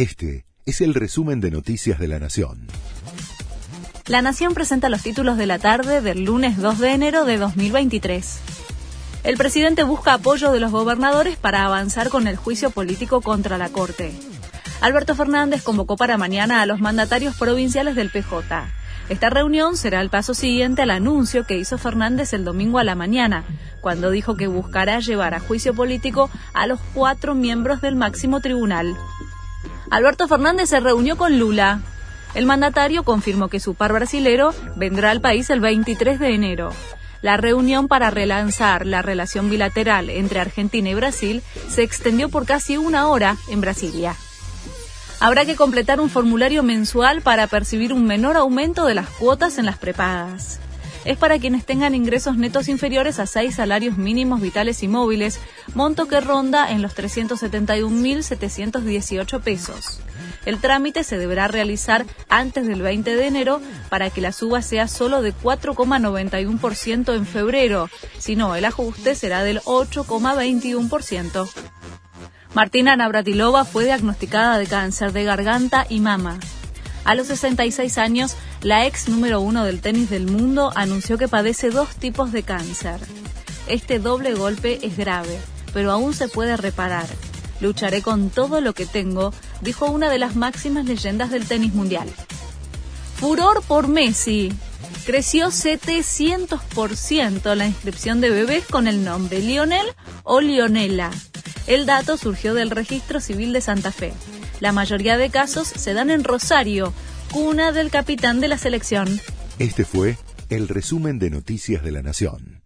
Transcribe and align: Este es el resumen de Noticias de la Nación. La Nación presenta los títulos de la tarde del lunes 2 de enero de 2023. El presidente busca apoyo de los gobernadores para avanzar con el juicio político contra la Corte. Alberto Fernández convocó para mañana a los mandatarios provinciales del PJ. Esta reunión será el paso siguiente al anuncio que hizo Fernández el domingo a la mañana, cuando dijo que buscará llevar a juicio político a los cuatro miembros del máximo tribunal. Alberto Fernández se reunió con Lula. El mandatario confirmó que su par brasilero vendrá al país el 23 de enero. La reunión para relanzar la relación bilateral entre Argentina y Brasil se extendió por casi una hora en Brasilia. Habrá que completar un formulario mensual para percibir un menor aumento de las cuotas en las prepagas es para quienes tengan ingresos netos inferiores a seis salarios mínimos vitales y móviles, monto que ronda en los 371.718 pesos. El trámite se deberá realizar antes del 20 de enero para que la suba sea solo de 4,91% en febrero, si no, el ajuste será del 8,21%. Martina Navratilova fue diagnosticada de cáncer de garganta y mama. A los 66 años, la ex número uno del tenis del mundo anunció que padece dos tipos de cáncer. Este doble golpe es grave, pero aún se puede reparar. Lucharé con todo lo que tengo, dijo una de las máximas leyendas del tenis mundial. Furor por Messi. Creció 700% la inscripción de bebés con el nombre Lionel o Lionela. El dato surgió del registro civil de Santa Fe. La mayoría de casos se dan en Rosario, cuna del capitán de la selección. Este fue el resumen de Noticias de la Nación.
Este 0.00 0.46
es 0.64 0.80
el 0.80 0.94
resumen 0.94 1.42
de 1.42 1.50
Noticias 1.50 1.98
de 1.98 2.08
la 2.08 2.18
Nación. 2.18 2.68
La 4.06 4.22
Nación 4.22 4.54
presenta 4.54 4.88
los 4.88 5.02
títulos 5.02 5.36
de 5.36 5.44
la 5.44 5.58
tarde 5.58 6.00
del 6.00 6.24
lunes 6.24 6.56
2 6.56 6.78
de 6.78 6.92
enero 6.92 7.26
de 7.26 7.36
2023. 7.36 8.40
El 9.24 9.36
presidente 9.36 9.82
busca 9.82 10.14
apoyo 10.14 10.52
de 10.52 10.58
los 10.58 10.72
gobernadores 10.72 11.36
para 11.36 11.66
avanzar 11.66 12.08
con 12.08 12.28
el 12.28 12.36
juicio 12.36 12.70
político 12.70 13.20
contra 13.20 13.58
la 13.58 13.68
Corte. 13.68 14.14
Alberto 14.80 15.14
Fernández 15.14 15.62
convocó 15.62 15.98
para 15.98 16.16
mañana 16.16 16.62
a 16.62 16.66
los 16.66 16.80
mandatarios 16.80 17.36
provinciales 17.36 17.94
del 17.94 18.08
PJ. 18.08 18.70
Esta 19.10 19.28
reunión 19.28 19.76
será 19.76 20.00
el 20.00 20.08
paso 20.08 20.32
siguiente 20.32 20.80
al 20.80 20.92
anuncio 20.92 21.44
que 21.44 21.58
hizo 21.58 21.76
Fernández 21.76 22.32
el 22.32 22.46
domingo 22.46 22.78
a 22.78 22.84
la 22.84 22.94
mañana, 22.94 23.44
cuando 23.82 24.10
dijo 24.10 24.34
que 24.34 24.46
buscará 24.46 25.00
llevar 25.00 25.34
a 25.34 25.40
juicio 25.40 25.74
político 25.74 26.30
a 26.54 26.66
los 26.66 26.80
cuatro 26.94 27.34
miembros 27.34 27.82
del 27.82 27.96
máximo 27.96 28.40
tribunal. 28.40 28.96
Alberto 29.90 30.28
Fernández 30.28 30.68
se 30.68 30.78
reunió 30.78 31.16
con 31.16 31.38
Lula. 31.38 31.80
El 32.34 32.46
mandatario 32.46 33.02
confirmó 33.02 33.48
que 33.48 33.58
su 33.58 33.74
par 33.74 33.92
brasilero 33.92 34.54
vendrá 34.76 35.10
al 35.10 35.20
país 35.20 35.50
el 35.50 35.58
23 35.58 36.20
de 36.20 36.32
enero. 36.32 36.72
La 37.22 37.36
reunión 37.36 37.88
para 37.88 38.08
relanzar 38.10 38.86
la 38.86 39.02
relación 39.02 39.50
bilateral 39.50 40.08
entre 40.08 40.38
Argentina 40.38 40.88
y 40.88 40.94
Brasil 40.94 41.42
se 41.68 41.82
extendió 41.82 42.28
por 42.28 42.46
casi 42.46 42.76
una 42.76 43.08
hora 43.08 43.36
en 43.48 43.60
Brasilia. 43.60 44.14
Habrá 45.18 45.44
que 45.44 45.56
completar 45.56 46.00
un 46.00 46.08
formulario 46.08 46.62
mensual 46.62 47.20
para 47.20 47.48
percibir 47.48 47.92
un 47.92 48.06
menor 48.06 48.36
aumento 48.36 48.86
de 48.86 48.94
las 48.94 49.10
cuotas 49.10 49.58
en 49.58 49.66
las 49.66 49.76
prepagas 49.76 50.60
es 51.04 51.16
para 51.16 51.38
quienes 51.38 51.64
tengan 51.64 51.94
ingresos 51.94 52.36
netos 52.36 52.68
inferiores 52.68 53.18
a 53.18 53.24
seis 53.26 53.54
salarios 53.56 53.96
mínimos 53.96 54.40
vitales 54.40 54.82
y 54.82 54.88
móviles, 54.88 55.40
monto 55.74 56.08
que 56.08 56.20
ronda 56.20 56.70
en 56.70 56.82
los 56.82 56.94
371.718 56.96 59.40
pesos. 59.40 60.00
El 60.44 60.58
trámite 60.58 61.04
se 61.04 61.16
deberá 61.18 61.48
realizar 61.48 62.04
antes 62.28 62.66
del 62.66 62.82
20 62.82 63.16
de 63.16 63.26
enero 63.26 63.62
para 63.88 64.10
que 64.10 64.20
la 64.20 64.32
suba 64.32 64.60
sea 64.62 64.88
solo 64.88 65.22
de 65.22 65.32
4,91% 65.34 67.14
en 67.14 67.26
febrero, 67.26 67.88
si 68.18 68.36
no, 68.36 68.54
el 68.54 68.64
ajuste 68.64 69.14
será 69.14 69.42
del 69.42 69.60
8,21%. 69.62 71.48
Martina 72.54 72.96
Navratilova 72.96 73.64
fue 73.64 73.84
diagnosticada 73.84 74.58
de 74.58 74.66
cáncer 74.66 75.12
de 75.12 75.24
garganta 75.24 75.86
y 75.88 76.00
mama. 76.00 76.40
A 77.04 77.14
los 77.14 77.28
66 77.28 77.98
años, 77.98 78.36
la 78.62 78.86
ex 78.86 79.08
número 79.08 79.40
uno 79.40 79.64
del 79.64 79.80
tenis 79.80 80.10
del 80.10 80.26
mundo 80.26 80.72
anunció 80.74 81.18
que 81.18 81.28
padece 81.28 81.70
dos 81.70 81.94
tipos 81.96 82.32
de 82.32 82.42
cáncer. 82.42 83.00
Este 83.66 83.98
doble 83.98 84.34
golpe 84.34 84.78
es 84.82 84.96
grave, 84.96 85.38
pero 85.72 85.92
aún 85.92 86.14
se 86.14 86.28
puede 86.28 86.56
reparar. 86.56 87.06
Lucharé 87.60 88.02
con 88.02 88.30
todo 88.30 88.60
lo 88.60 88.74
que 88.74 88.86
tengo, 88.86 89.32
dijo 89.60 89.86
una 89.86 90.10
de 90.10 90.18
las 90.18 90.36
máximas 90.36 90.86
leyendas 90.86 91.30
del 91.30 91.46
tenis 91.46 91.74
mundial. 91.74 92.08
Furor 93.16 93.62
por 93.62 93.88
Messi. 93.88 94.52
Creció 95.04 95.48
700% 95.48 97.54
la 97.54 97.66
inscripción 97.66 98.20
de 98.20 98.30
bebés 98.30 98.66
con 98.66 98.86
el 98.86 99.04
nombre 99.04 99.40
Lionel 99.40 99.86
o 100.22 100.40
Lionela. 100.40 101.10
El 101.66 101.86
dato 101.86 102.16
surgió 102.16 102.54
del 102.54 102.70
registro 102.70 103.20
civil 103.20 103.52
de 103.52 103.60
Santa 103.60 103.92
Fe. 103.92 104.12
La 104.60 104.72
mayoría 104.72 105.16
de 105.16 105.30
casos 105.30 105.68
se 105.68 105.94
dan 105.94 106.10
en 106.10 106.22
Rosario, 106.22 106.92
cuna 107.32 107.72
del 107.72 107.90
capitán 107.90 108.40
de 108.40 108.48
la 108.48 108.58
selección. 108.58 109.20
Este 109.58 109.84
fue 109.84 110.16
el 110.50 110.68
resumen 110.68 111.18
de 111.18 111.30
Noticias 111.30 111.82
de 111.82 111.90
la 111.90 112.02
Nación. 112.02 112.62